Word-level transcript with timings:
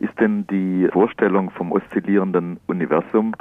Ist 0.00 0.18
denn 0.20 0.46
die 0.46 0.88
Vorstellung 0.92 1.50
vom 1.50 1.72
oszillierenden 1.72 2.58
Universum 2.66 3.34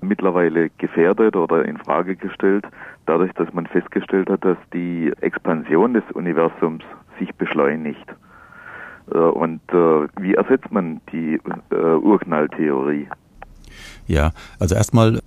mittlerweile 0.00 0.70
gefährdet 0.78 1.36
oder 1.36 1.64
in 1.64 1.78
Frage 1.78 2.16
gestellt, 2.16 2.66
dadurch, 3.06 3.32
dass 3.34 3.52
man 3.52 3.66
festgestellt 3.66 4.28
hat, 4.28 4.44
dass 4.44 4.58
die 4.72 5.12
Expansion 5.20 5.94
des 5.94 6.04
Universums 6.12 6.84
sich 7.18 7.34
beschleunigt? 7.34 8.06
Äh, 9.12 9.18
und 9.18 9.60
äh, 9.72 10.08
wie 10.20 10.34
ersetzt 10.34 10.70
man 10.70 11.00
die 11.12 11.40
äh, 11.70 11.74
Urknalltheorie? 11.74 13.08
Ja, 14.06 14.32
also 14.58 14.74
erstmal 14.74 15.20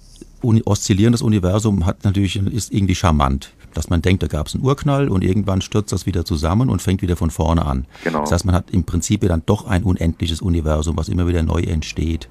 oszillierendes 0.65 1.21
Universum 1.21 1.85
hat 1.85 2.03
natürlich 2.03 2.35
ist 2.37 2.73
irgendwie 2.73 2.95
charmant, 2.95 3.51
dass 3.73 3.89
man 3.89 4.01
denkt, 4.01 4.23
da 4.23 4.27
gab 4.27 4.47
es 4.47 4.55
einen 4.55 4.63
Urknall 4.63 5.09
und 5.09 5.23
irgendwann 5.23 5.61
stürzt 5.61 5.91
das 5.91 6.05
wieder 6.05 6.25
zusammen 6.25 6.69
und 6.69 6.81
fängt 6.81 7.01
wieder 7.01 7.15
von 7.15 7.31
vorne 7.31 7.65
an. 7.65 7.85
Genau. 8.03 8.21
Das 8.21 8.31
heißt, 8.31 8.45
man 8.45 8.55
hat 8.55 8.71
im 8.71 8.83
Prinzip 8.83 9.21
dann 9.27 9.43
doch 9.45 9.67
ein 9.67 9.83
unendliches 9.83 10.41
Universum, 10.41 10.97
was 10.97 11.09
immer 11.09 11.27
wieder 11.27 11.43
neu 11.43 11.61
entsteht. 11.61 12.27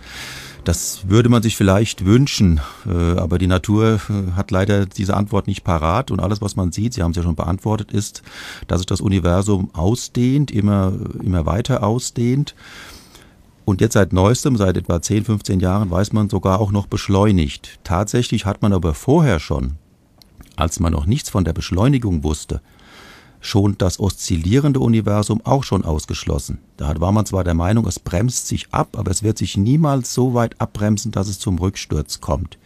Das 0.65 1.09
würde 1.09 1.29
man 1.29 1.45
sich 1.45 1.57
vielleicht 1.57 2.05
wünschen, 2.05 2.61
äh, 2.87 3.19
aber 3.19 3.39
die 3.39 3.47
Natur 3.47 4.01
äh, 4.11 4.33
hat 4.33 4.51
leider 4.51 4.85
diese 4.85 5.17
Antwort 5.17 5.47
nicht 5.47 5.63
parat 5.63 6.11
und 6.11 6.19
alles, 6.19 6.43
was 6.43 6.57
man 6.57 6.73
sieht, 6.73 6.93
Sie 6.93 7.05
haben 7.05 7.13
es 7.13 7.17
ja 7.17 7.23
schon 7.23 7.37
beantwortet, 7.37 7.93
ist, 7.93 8.23
dass 8.67 8.81
sich 8.81 8.87
das 8.87 9.01
Universum 9.01 9.71
ausdehnt, 9.75 10.51
immer, 10.51 10.93
immer 11.23 11.47
weiter 11.47 11.85
ausdehnt. 11.85 12.57
Und 13.67 13.81
jetzt 13.81 13.95
seit 13.95 14.13
neuestem, 14.13 14.57
seit 14.57 14.77
etwa 14.77 15.03
10, 15.03 15.25
15 15.25 15.59
Jahren, 15.59 15.91
weiß 15.91 16.13
man 16.13 16.31
sogar 16.31 16.61
auch 16.61 16.71
noch 16.71 16.87
beschleunigt. 16.87 17.81
Tatsächlich 17.83 18.47
hat 18.47 18.63
man 18.63 18.73
aber 18.73 18.95
vorher 18.95 19.41
schon, 19.41 19.73
als 20.55 20.79
man 20.79 20.93
noch 20.93 21.07
nichts 21.07 21.31
von 21.31 21.45
der 21.45 21.53
Beschleunigung 21.53 22.23
wusste, 22.23 22.63
schon 23.41 23.77
das 23.79 24.01
oszillierende 24.01 24.81
Universum 24.81 25.41
auch 25.45 25.65
schon 25.65 25.85
ausgeschlossen. 25.85 26.59
Da 26.77 26.99
war 27.01 27.13
man 27.13 27.27
zwar 27.27 27.45
der 27.45 27.55
Meinung, 27.55 27.87
es 27.87 27.99
bremst 27.99 28.49
sich 28.49 28.73
ab, 28.73 28.97
aber 28.97 29.11
es 29.11 29.23
wird 29.23 29.39
sich 29.39 29.57
niemals 29.57 30.13
so 30.15 30.35
weit 30.35 30.61
abbremsen, 30.61 31.13
dass 31.13 31.29
es 31.29 31.39
zum 31.39 31.59
Rücksturz 31.59 32.21
kommt. 32.21 32.59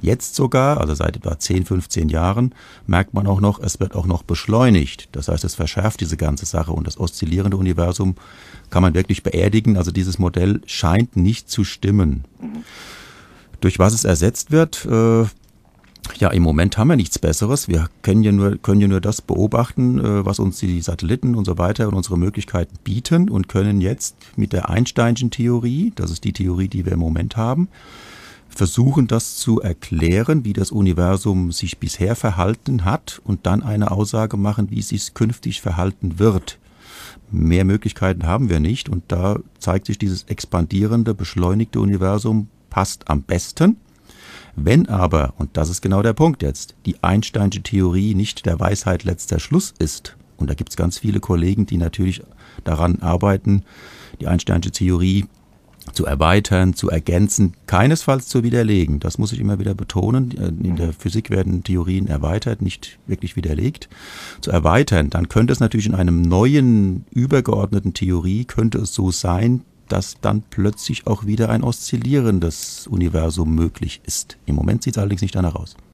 Jetzt 0.00 0.34
sogar, 0.34 0.80
also 0.80 0.94
seit 0.94 1.16
etwa 1.16 1.38
10, 1.38 1.64
15 1.64 2.08
Jahren, 2.08 2.54
merkt 2.86 3.14
man 3.14 3.26
auch 3.26 3.40
noch, 3.40 3.60
es 3.60 3.78
wird 3.80 3.94
auch 3.94 4.06
noch 4.06 4.22
beschleunigt. 4.22 5.08
Das 5.12 5.28
heißt, 5.28 5.44
es 5.44 5.54
verschärft 5.54 6.00
diese 6.00 6.16
ganze 6.16 6.46
Sache 6.46 6.72
und 6.72 6.86
das 6.86 6.98
oszillierende 6.98 7.56
Universum 7.56 8.16
kann 8.70 8.82
man 8.82 8.94
wirklich 8.94 9.22
beerdigen. 9.22 9.76
Also 9.76 9.90
dieses 9.90 10.18
Modell 10.18 10.60
scheint 10.66 11.16
nicht 11.16 11.50
zu 11.50 11.64
stimmen. 11.64 12.24
Durch 13.60 13.78
was 13.78 13.92
es 13.92 14.04
ersetzt 14.04 14.50
wird, 14.50 14.84
äh, 14.86 15.26
ja, 16.16 16.30
im 16.30 16.42
Moment 16.42 16.78
haben 16.78 16.88
wir 16.88 16.96
nichts 16.96 17.18
Besseres. 17.18 17.68
Wir 17.68 17.88
können 18.02 18.22
ja 18.22 18.32
nur, 18.32 18.56
können 18.58 18.80
ja 18.80 18.88
nur 18.88 19.00
das 19.00 19.22
beobachten, 19.22 19.98
äh, 19.98 20.24
was 20.24 20.38
uns 20.38 20.58
die 20.58 20.80
Satelliten 20.80 21.34
und 21.34 21.44
so 21.44 21.58
weiter 21.58 21.88
und 21.88 21.94
unsere 21.94 22.18
Möglichkeiten 22.18 22.76
bieten 22.84 23.28
und 23.28 23.48
können 23.48 23.80
jetzt 23.80 24.16
mit 24.36 24.52
der 24.52 24.68
Einsteinschen 24.70 25.30
Theorie, 25.30 25.92
das 25.94 26.10
ist 26.10 26.24
die 26.24 26.32
Theorie, 26.32 26.68
die 26.68 26.84
wir 26.84 26.92
im 26.92 27.00
Moment 27.00 27.36
haben, 27.36 27.68
versuchen 28.48 29.06
das 29.06 29.36
zu 29.36 29.60
erklären, 29.60 30.44
wie 30.44 30.52
das 30.52 30.72
Universum 30.72 31.52
sich 31.52 31.78
bisher 31.78 32.16
verhalten 32.16 32.84
hat 32.84 33.20
und 33.24 33.46
dann 33.46 33.62
eine 33.62 33.90
Aussage 33.90 34.36
machen, 34.36 34.70
wie 34.70 34.80
es 34.80 34.88
sich 34.88 35.14
künftig 35.14 35.60
verhalten 35.60 36.18
wird. 36.18 36.58
Mehr 37.30 37.64
Möglichkeiten 37.64 38.26
haben 38.26 38.48
wir 38.48 38.58
nicht 38.58 38.88
und 38.88 39.04
da 39.08 39.38
zeigt 39.58 39.86
sich 39.86 39.98
dieses 39.98 40.24
expandierende, 40.24 41.14
beschleunigte 41.14 41.80
Universum 41.80 42.48
passt 42.70 43.08
am 43.08 43.22
besten. 43.22 43.76
Wenn 44.60 44.88
aber, 44.88 45.34
und 45.38 45.56
das 45.56 45.70
ist 45.70 45.82
genau 45.82 46.02
der 46.02 46.14
Punkt 46.14 46.42
jetzt, 46.42 46.74
die 46.84 47.02
Einsteinsche 47.02 47.62
Theorie 47.62 48.14
nicht 48.14 48.44
der 48.44 48.58
Weisheit 48.58 49.04
letzter 49.04 49.38
Schluss 49.38 49.72
ist, 49.78 50.16
und 50.36 50.50
da 50.50 50.54
gibt 50.54 50.70
es 50.70 50.76
ganz 50.76 50.98
viele 50.98 51.20
Kollegen, 51.20 51.66
die 51.66 51.76
natürlich 51.76 52.22
daran 52.64 53.00
arbeiten, 53.00 53.64
die 54.20 54.26
Einsteinsche 54.26 54.70
Theorie 54.70 55.26
zu 55.92 56.06
erweitern, 56.06 56.74
zu 56.74 56.90
ergänzen, 56.90 57.54
keinesfalls 57.66 58.28
zu 58.28 58.42
widerlegen. 58.42 59.00
Das 59.00 59.18
muss 59.18 59.32
ich 59.32 59.40
immer 59.40 59.58
wieder 59.58 59.74
betonen. 59.74 60.32
In 60.32 60.76
der 60.76 60.92
Physik 60.92 61.30
werden 61.30 61.64
Theorien 61.64 62.08
erweitert, 62.08 62.60
nicht 62.60 62.98
wirklich 63.06 63.36
widerlegt. 63.36 63.88
Zu 64.40 64.50
erweitern, 64.50 65.08
dann 65.08 65.28
könnte 65.28 65.52
es 65.52 65.60
natürlich 65.60 65.86
in 65.86 65.94
einem 65.94 66.22
neuen, 66.22 67.06
übergeordneten 67.10 67.94
Theorie, 67.94 68.44
könnte 68.44 68.78
es 68.78 68.92
so 68.92 69.10
sein, 69.10 69.62
dass 69.88 70.16
dann 70.20 70.42
plötzlich 70.50 71.06
auch 71.06 71.26
wieder 71.26 71.48
ein 71.48 71.64
oszillierendes 71.64 72.86
Universum 72.86 73.54
möglich 73.54 74.00
ist. 74.04 74.36
Im 74.46 74.54
Moment 74.54 74.82
sieht 74.82 74.96
es 74.96 74.98
allerdings 74.98 75.22
nicht 75.22 75.34
danach 75.34 75.54
aus. 75.54 75.76